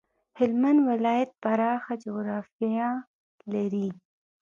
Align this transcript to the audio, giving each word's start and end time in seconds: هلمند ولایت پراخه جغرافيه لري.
هلمند 0.39 0.79
ولایت 0.89 1.31
پراخه 1.41 1.93
جغرافيه 2.03 2.89
لري. 3.53 3.89